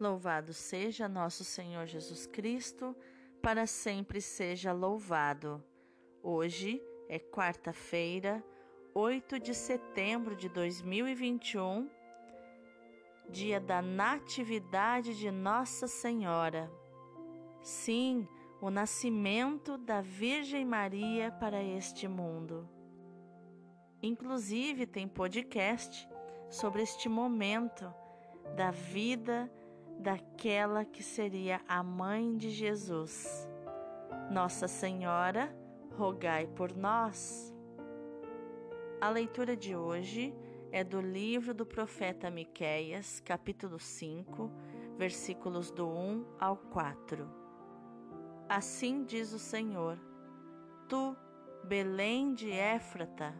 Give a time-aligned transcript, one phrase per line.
[0.00, 2.94] Louvado seja nosso Senhor Jesus Cristo,
[3.42, 5.60] para sempre seja louvado.
[6.22, 8.44] Hoje é quarta-feira,
[8.94, 11.90] 8 de setembro de 2021,
[13.28, 16.70] dia da Natividade de Nossa Senhora.
[17.60, 18.28] Sim,
[18.60, 22.68] o nascimento da Virgem Maria para este mundo.
[24.00, 26.08] Inclusive, tem podcast
[26.48, 27.92] sobre este momento
[28.54, 29.50] da vida
[29.98, 33.48] daquela que seria a mãe de Jesus.
[34.30, 35.54] Nossa Senhora,
[35.96, 37.54] rogai por nós.
[39.00, 40.34] A leitura de hoje
[40.70, 44.50] é do livro do profeta Miqueias, capítulo 5,
[44.96, 47.28] versículos do 1 ao 4.
[48.48, 49.98] Assim diz o Senhor:
[50.88, 51.16] Tu,
[51.64, 53.34] Belém de Éfrata,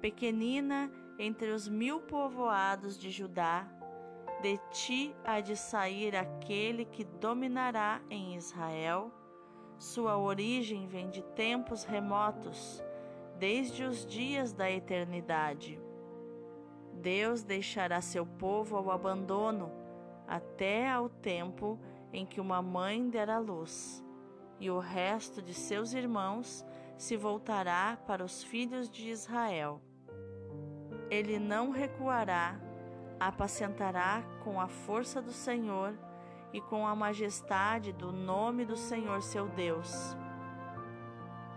[0.00, 3.68] pequenina entre os mil povoados de Judá,
[4.42, 9.12] de ti há de sair aquele que dominará em Israel.
[9.78, 12.82] Sua origem vem de tempos remotos,
[13.38, 15.80] desde os dias da eternidade.
[16.94, 19.70] Deus deixará seu povo ao abandono,
[20.26, 21.78] até ao tempo
[22.12, 24.04] em que uma mãe derá luz,
[24.58, 29.80] e o resto de seus irmãos se voltará para os filhos de Israel.
[31.10, 32.60] Ele não recuará
[33.26, 35.94] apacentará com a força do Senhor
[36.52, 40.16] e com a majestade do nome do Senhor seu Deus.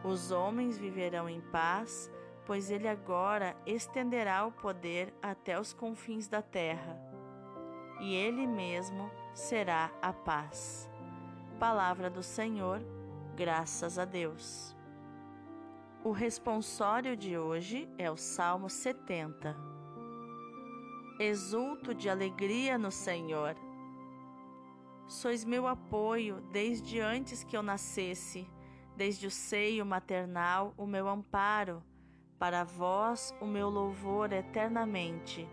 [0.04, 2.12] Os homens viverão em paz,
[2.46, 7.00] pois ele agora estenderá o poder até os confins da terra,
[8.00, 10.90] e ele mesmo será a paz.
[11.60, 12.82] Palavra do Senhor,
[13.36, 14.76] graças a Deus.
[16.04, 19.75] O responsório de hoje é o Salmo 70
[21.20, 23.56] exulto de alegria no Senhor.
[25.08, 28.48] Sois meu apoio desde antes que eu nascesse,
[28.98, 31.82] desde o seio maternal, o meu amparo,
[32.38, 35.48] para vós o meu louvor eternamente.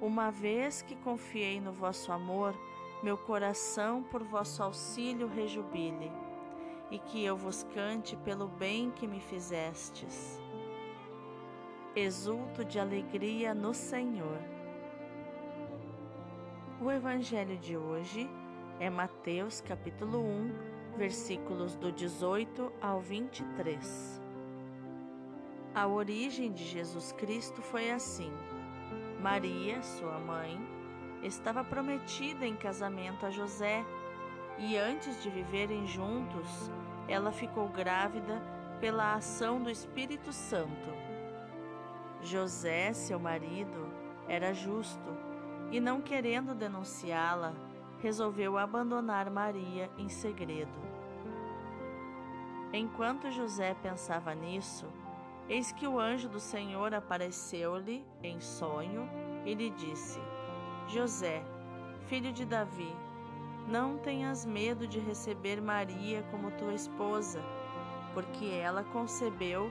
[0.00, 2.54] Uma vez que confiei no vosso amor,
[3.02, 6.12] meu coração por vosso auxílio rejubile,
[6.90, 10.40] e que eu vos cante pelo bem que me fizestes
[11.96, 14.38] exulto de alegria no Senhor.
[16.78, 18.28] O evangelho de hoje
[18.78, 24.20] é Mateus capítulo 1, versículos do 18 ao 23.
[25.74, 28.30] A origem de Jesus Cristo foi assim:
[29.22, 30.60] Maria, sua mãe,
[31.22, 33.82] estava prometida em casamento a José,
[34.58, 36.70] e antes de viverem juntos,
[37.08, 38.38] ela ficou grávida
[38.82, 41.15] pela ação do Espírito Santo.
[42.22, 43.88] José, seu marido,
[44.28, 45.16] era justo
[45.70, 47.54] e, não querendo denunciá-la,
[48.00, 50.86] resolveu abandonar Maria em segredo.
[52.72, 54.86] Enquanto José pensava nisso,
[55.48, 59.08] eis que o anjo do Senhor apareceu-lhe em sonho
[59.44, 60.20] e lhe disse:
[60.88, 61.42] José,
[62.06, 62.94] filho de Davi,
[63.68, 67.42] não tenhas medo de receber Maria como tua esposa,
[68.14, 69.70] porque ela concebeu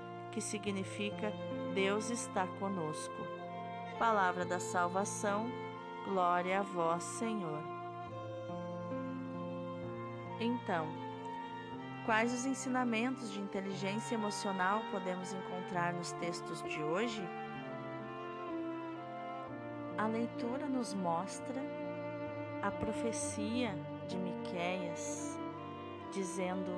[0.31, 1.33] que significa
[1.73, 3.15] Deus está conosco.
[3.99, 5.51] Palavra da salvação,
[6.05, 7.61] glória a vós, Senhor.
[10.39, 10.87] Então,
[12.05, 17.21] quais os ensinamentos de inteligência emocional podemos encontrar nos textos de hoje?
[19.97, 21.61] A leitura nos mostra
[22.63, 23.75] a profecia
[24.07, 25.37] de Miqueias,
[26.11, 26.71] dizendo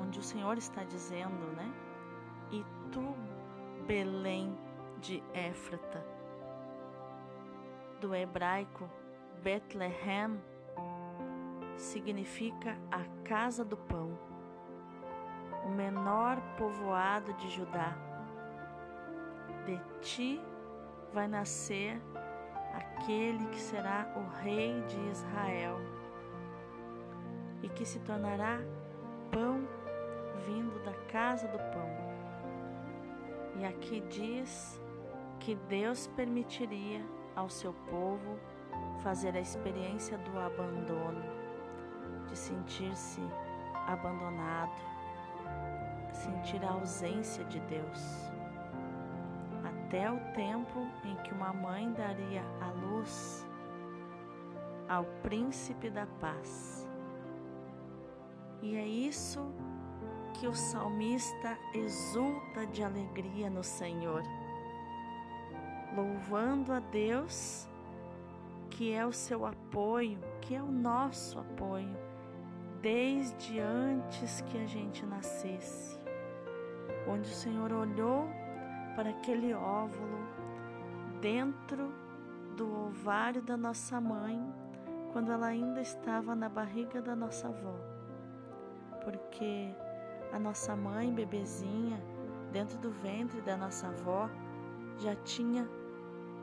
[0.00, 1.89] onde o Senhor está dizendo, né?
[2.92, 3.14] Tu,
[3.86, 4.58] Belém
[5.00, 6.04] de Éfrata,
[8.00, 8.90] do hebraico
[9.42, 10.40] Bethlehem,
[11.76, 14.18] significa a casa do pão,
[15.64, 17.96] o menor povoado de Judá.
[19.64, 20.40] De ti
[21.12, 22.00] vai nascer
[22.74, 25.78] aquele que será o rei de Israel
[27.62, 28.58] e que se tornará
[29.30, 29.66] pão
[30.46, 31.99] vindo da casa do pão.
[33.60, 34.80] E aqui diz
[35.38, 37.04] que Deus permitiria
[37.36, 38.38] ao seu povo
[39.02, 41.22] fazer a experiência do abandono,
[42.26, 43.20] de sentir-se
[43.86, 44.72] abandonado,
[46.10, 48.32] sentir a ausência de Deus.
[49.62, 53.46] Até o tempo em que uma mãe daria a luz
[54.88, 56.88] ao príncipe da paz.
[58.62, 59.52] E é isso
[60.40, 64.22] que o salmista exulta de alegria no Senhor,
[65.94, 67.68] louvando a Deus,
[68.70, 71.94] que é o seu apoio, que é o nosso apoio,
[72.80, 76.00] desde antes que a gente nascesse,
[77.06, 78.26] onde o Senhor olhou
[78.96, 80.26] para aquele óvulo
[81.20, 81.92] dentro
[82.56, 84.42] do ovário da nossa mãe
[85.12, 87.74] quando ela ainda estava na barriga da nossa avó.
[89.04, 89.74] Porque
[90.32, 92.00] a nossa mãe, bebezinha,
[92.52, 94.28] dentro do ventre da nossa avó,
[94.98, 95.68] já tinha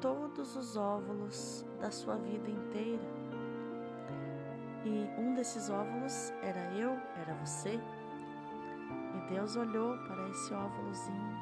[0.01, 3.03] todos os óvulos da sua vida inteira.
[4.85, 6.91] E um desses óvulos era eu,
[7.21, 7.79] era você.
[9.15, 11.37] E Deus olhou para esse óvulozinho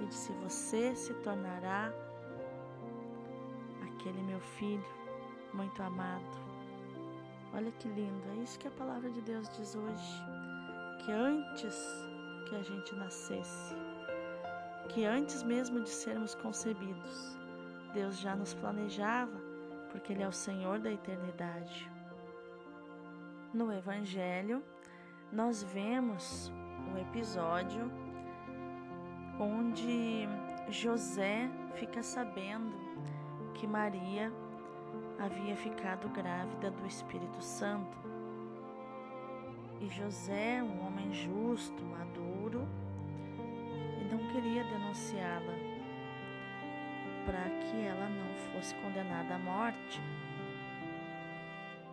[0.00, 1.92] e disse: Você se tornará
[3.82, 4.84] aquele meu filho
[5.52, 6.44] muito amado.
[7.54, 10.33] Olha que lindo, é isso que a palavra de Deus diz hoje.
[11.04, 12.08] Que antes
[12.48, 13.74] que a gente nascesse,
[14.88, 17.38] que antes mesmo de sermos concebidos,
[17.92, 19.38] Deus já nos planejava,
[19.90, 21.90] porque Ele é o Senhor da eternidade.
[23.52, 24.64] No Evangelho,
[25.30, 26.50] nós vemos
[26.90, 27.92] um episódio
[29.38, 30.26] onde
[30.70, 32.74] José fica sabendo
[33.52, 34.32] que Maria
[35.18, 38.13] havia ficado grávida do Espírito Santo.
[39.84, 42.66] E José, um homem justo, maduro,
[44.00, 45.52] e não queria denunciá-la
[47.26, 50.00] para que ela não fosse condenada à morte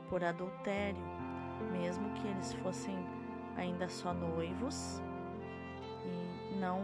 [0.09, 1.03] por adultério,
[1.69, 2.97] mesmo que eles fossem
[3.57, 5.01] ainda só noivos
[6.05, 6.79] e não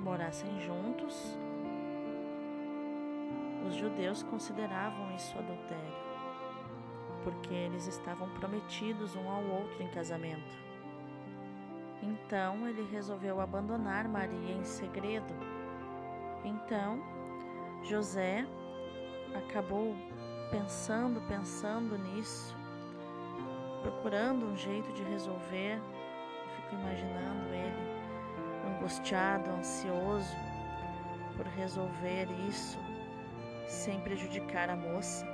[0.00, 1.38] morassem juntos,
[3.68, 6.03] os judeus consideravam isso adultério,
[7.24, 10.62] porque eles estavam prometidos um ao outro em casamento.
[12.02, 15.34] Então ele resolveu abandonar Maria em segredo.
[16.44, 17.02] Então
[17.82, 18.46] José
[19.34, 19.96] acabou
[20.50, 22.54] pensando, pensando nisso,
[23.82, 25.78] procurando um jeito de resolver.
[25.78, 27.94] Eu fico imaginando ele
[28.76, 30.36] angustiado, ansioso
[31.36, 32.78] por resolver isso
[33.66, 35.33] sem prejudicar a moça.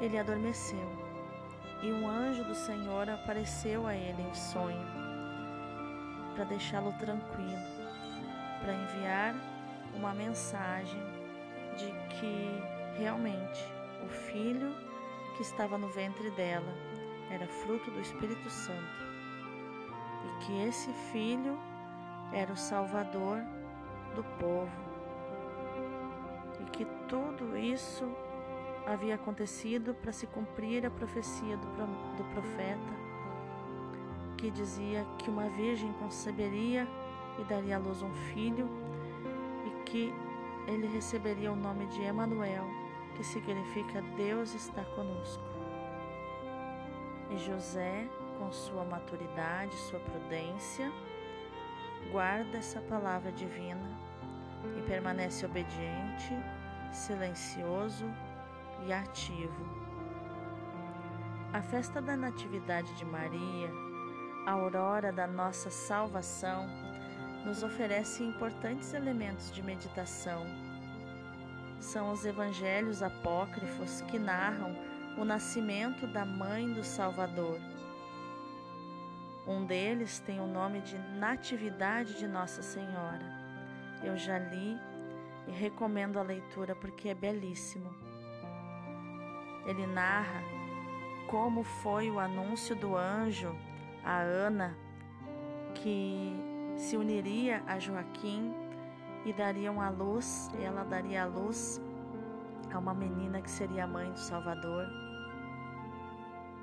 [0.00, 0.86] Ele adormeceu.
[1.82, 4.86] E um anjo do Senhor apareceu a ele em sonho
[6.34, 7.62] para deixá-lo tranquilo,
[8.60, 9.34] para enviar
[9.94, 11.00] uma mensagem
[11.76, 13.64] de que realmente
[14.04, 14.74] o filho
[15.36, 16.74] que estava no ventre dela
[17.30, 19.06] era fruto do Espírito Santo
[20.24, 21.58] e que esse filho
[22.32, 23.38] era o Salvador
[24.14, 24.86] do povo
[26.76, 28.04] que tudo isso
[28.86, 33.06] havia acontecido para se cumprir a profecia do, do profeta,
[34.38, 36.86] que dizia que uma virgem conceberia
[37.38, 38.68] e daria à luz um filho
[39.66, 40.14] e que
[40.68, 42.64] ele receberia o nome de Emanuel,
[43.16, 45.42] que significa Deus está conosco.
[47.30, 48.08] E José,
[48.38, 50.92] com sua maturidade, sua prudência,
[52.12, 53.98] guarda essa palavra divina
[54.76, 56.34] e permanece obediente
[56.92, 58.06] silencioso
[58.86, 59.66] e ativo.
[61.52, 63.70] A festa da Natividade de Maria,
[64.46, 66.68] a aurora da nossa salvação,
[67.44, 70.46] nos oferece importantes elementos de meditação.
[71.80, 74.76] São os evangelhos apócrifos que narram
[75.18, 77.58] o nascimento da mãe do Salvador.
[79.46, 83.24] Um deles tem o nome de Natividade de Nossa Senhora.
[84.02, 84.76] Eu já li
[85.46, 88.05] e recomendo a leitura porque é belíssimo.
[89.66, 90.42] Ele narra
[91.28, 93.54] como foi o anúncio do anjo
[94.04, 94.76] a Ana
[95.74, 96.32] que
[96.76, 98.54] se uniria a Joaquim
[99.24, 101.80] e dariam a luz, ela daria a luz
[102.72, 104.86] a uma menina que seria a mãe do Salvador.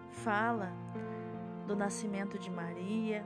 [0.09, 0.71] Fala
[1.67, 3.25] do nascimento de Maria,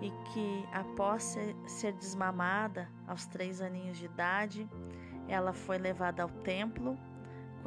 [0.00, 4.68] e que, após ser desmamada aos três aninhos de idade,
[5.28, 6.98] ela foi levada ao templo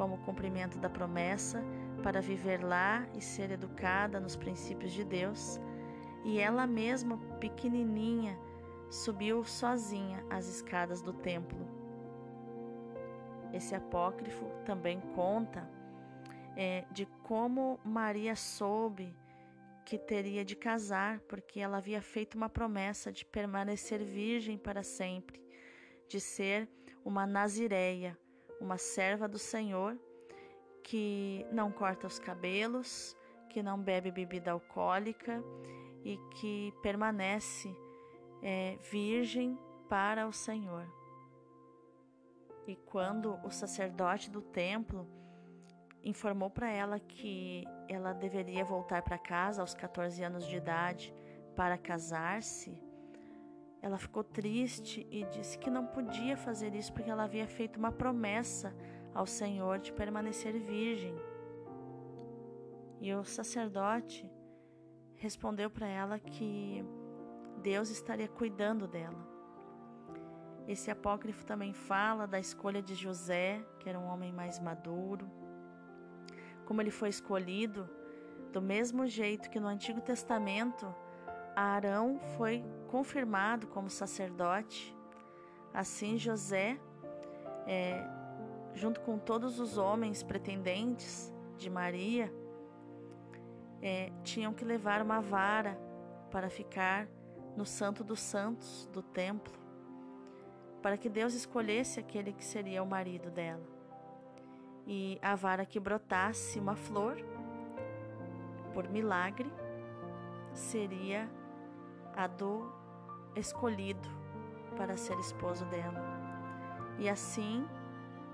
[0.00, 1.62] como cumprimento da promessa
[2.02, 5.60] para viver lá e ser educada nos princípios de Deus.
[6.24, 8.34] E ela mesma, pequenininha,
[8.88, 11.68] subiu sozinha as escadas do templo.
[13.52, 15.68] Esse apócrifo também conta
[16.56, 19.14] é, de como Maria soube
[19.84, 25.44] que teria de casar, porque ela havia feito uma promessa de permanecer virgem para sempre,
[26.08, 26.70] de ser
[27.04, 28.18] uma nazireia,
[28.60, 29.98] uma serva do Senhor
[30.82, 33.16] que não corta os cabelos,
[33.48, 35.42] que não bebe bebida alcoólica
[36.04, 37.74] e que permanece
[38.42, 40.86] é, virgem para o Senhor.
[42.66, 45.08] E quando o sacerdote do templo
[46.02, 51.12] informou para ela que ela deveria voltar para casa aos 14 anos de idade
[51.56, 52.72] para casar-se,
[53.82, 57.90] ela ficou triste e disse que não podia fazer isso porque ela havia feito uma
[57.90, 58.74] promessa
[59.14, 61.14] ao Senhor de permanecer virgem.
[63.00, 64.30] E o sacerdote
[65.16, 66.84] respondeu para ela que
[67.62, 69.28] Deus estaria cuidando dela.
[70.68, 75.28] Esse apócrifo também fala da escolha de José, que era um homem mais maduro,
[76.66, 77.88] como ele foi escolhido,
[78.52, 80.94] do mesmo jeito que no Antigo Testamento
[81.56, 84.96] Arão foi confirmado como sacerdote,
[85.72, 86.78] assim José,
[87.66, 88.04] é,
[88.74, 92.32] junto com todos os homens pretendentes de Maria,
[93.80, 95.78] é, tinham que levar uma vara
[96.32, 97.06] para ficar
[97.56, 99.54] no Santo dos Santos do templo,
[100.82, 103.62] para que Deus escolhesse aquele que seria o marido dela.
[104.86, 107.16] E a vara que brotasse uma flor,
[108.74, 109.50] por milagre,
[110.52, 111.30] seria
[112.16, 112.79] a do
[113.36, 114.08] escolhido
[114.76, 116.02] para ser esposo dela.
[116.98, 117.66] E assim,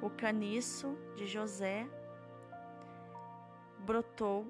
[0.02, 1.86] o caniço de José
[3.78, 4.46] brotou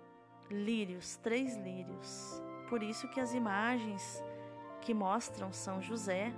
[0.50, 2.42] lírios, três lírios.
[2.68, 4.22] Por isso que as imagens
[4.80, 6.32] que mostram São José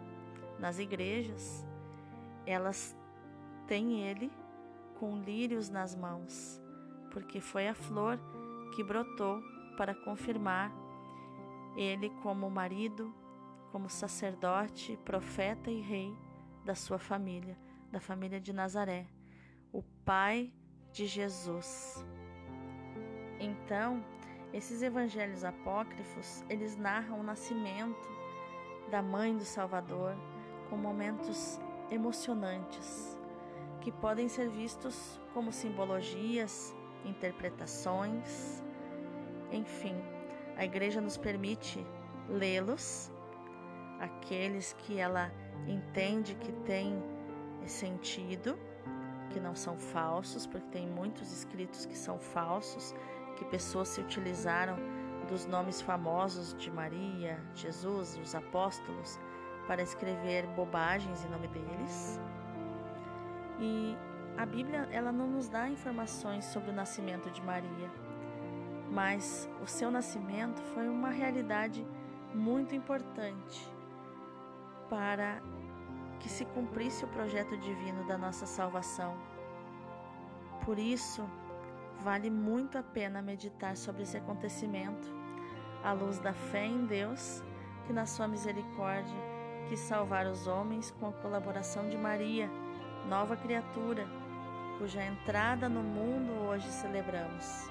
[0.59, 1.65] nas igrejas,
[2.47, 2.97] elas
[3.67, 4.31] têm ele
[4.99, 6.61] com lírios nas mãos,
[7.11, 8.19] porque foi a flor
[8.75, 9.41] que brotou
[9.77, 10.73] para confirmar
[11.77, 13.15] ele como marido,
[13.71, 16.17] como sacerdote, profeta e rei
[16.65, 17.57] da sua família,
[17.91, 19.07] da família de Nazaré,
[19.73, 20.53] o pai
[20.93, 22.05] de Jesus.
[23.39, 24.05] Então,
[24.53, 28.09] esses evangelhos apócrifos, eles narram o nascimento
[28.91, 30.17] da mãe do Salvador
[30.69, 31.61] com momentos
[31.91, 33.19] emocionantes
[33.81, 38.63] que podem ser vistos como simbologias, interpretações,
[39.53, 39.95] enfim,
[40.57, 41.85] a igreja nos permite
[42.29, 43.11] lê-los,
[44.01, 45.33] aqueles que ela
[45.67, 47.03] entende que têm
[47.67, 48.59] sentido,
[49.31, 52.95] que não são falsos, porque tem muitos escritos que são falsos,
[53.37, 54.77] que pessoas se utilizaram
[55.29, 59.21] dos nomes famosos de Maria, Jesus, os apóstolos,
[59.67, 62.19] para escrever bobagens em nome deles.
[63.61, 63.97] E
[64.39, 67.91] a Bíblia ela não nos dá informações sobre o nascimento de Maria,
[68.91, 71.87] mas o seu nascimento foi uma realidade
[72.33, 73.78] muito importante
[74.89, 75.43] para
[76.21, 79.17] que se cumprisse o projeto divino da nossa salvação.
[80.65, 81.29] Por isso,
[82.01, 85.13] Vale muito a pena meditar sobre esse acontecimento,
[85.83, 87.43] à luz da fé em Deus,
[87.87, 89.17] que na sua misericórdia
[89.69, 92.49] quis salvar os homens com a colaboração de Maria,
[93.09, 94.07] nova criatura,
[94.79, 97.69] cuja entrada no mundo hoje celebramos.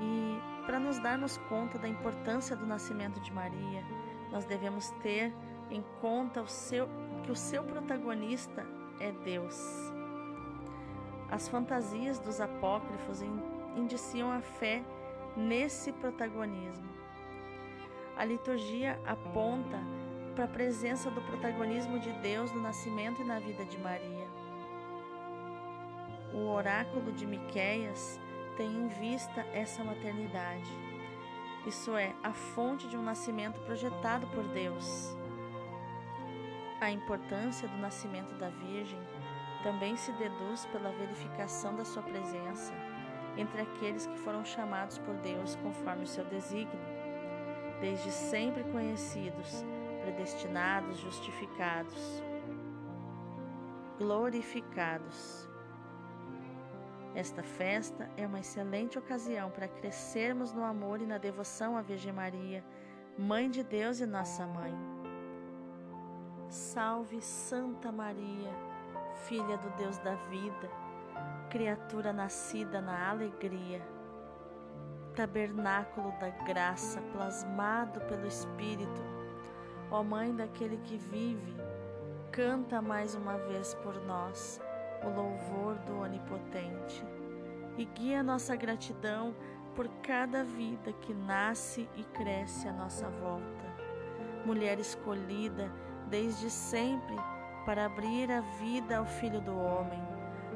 [0.00, 3.84] E para nos darmos conta da importância do nascimento de Maria,
[4.30, 5.32] nós devemos ter
[5.70, 6.88] em conta o seu,
[7.22, 8.66] que o seu protagonista
[9.00, 9.58] é Deus.
[11.30, 13.20] As fantasias dos apócrifos
[13.76, 14.82] indiciam a fé
[15.36, 16.88] nesse protagonismo.
[18.16, 19.78] A liturgia aponta
[20.34, 24.26] para a presença do protagonismo de Deus no nascimento e na vida de Maria.
[26.32, 28.20] O oráculo de Miqueias
[28.56, 30.97] tem em vista essa maternidade.
[31.68, 35.14] Isso é a fonte de um nascimento projetado por Deus.
[36.80, 38.98] A importância do nascimento da Virgem
[39.62, 42.72] também se deduz pela verificação da sua presença
[43.36, 46.80] entre aqueles que foram chamados por Deus conforme o seu desígnio,
[47.82, 49.62] desde sempre conhecidos,
[50.00, 52.22] predestinados, justificados,
[53.98, 55.46] glorificados.
[57.14, 62.12] Esta festa é uma excelente ocasião para crescermos no amor e na devoção à Virgem
[62.12, 62.64] Maria,
[63.18, 64.72] Mãe de Deus e nossa mãe.
[66.48, 68.68] Salve Santa Maria!
[69.26, 70.70] filha do Deus da vida,
[71.50, 73.82] criatura nascida na alegria,
[75.14, 79.02] tabernáculo da graça plasmado pelo Espírito,
[79.90, 81.54] ó Mãe daquele que vive,
[82.30, 84.60] canta mais uma vez por nós
[85.04, 87.04] o louvor do Onipotente
[87.76, 89.34] e guia nossa gratidão
[89.74, 93.64] por cada vida que nasce e cresce à nossa volta.
[94.44, 95.70] Mulher escolhida
[96.08, 97.14] desde sempre
[97.64, 100.02] para abrir a vida ao Filho do Homem,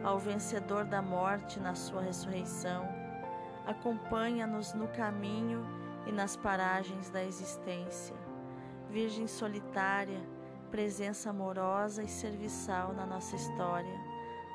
[0.02, 2.88] ao vencedor da morte na sua ressurreição.
[3.66, 5.64] Acompanha-nos no caminho
[6.06, 8.16] e nas paragens da existência.
[8.90, 10.20] Virgem solitária,
[10.70, 14.00] presença amorosa e serviçal na nossa história,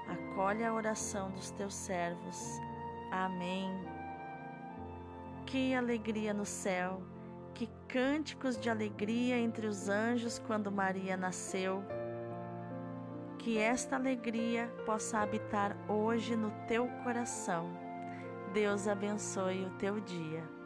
[0.08, 2.60] acolhe a oração dos teus servos.
[3.12, 3.70] Amém.
[5.46, 7.02] Que alegria no céu,
[7.54, 11.84] que cânticos de alegria entre os anjos quando Maria nasceu.
[13.40, 17.70] Que esta alegria possa habitar hoje no teu coração.
[18.54, 20.57] Deus abençoe o teu dia.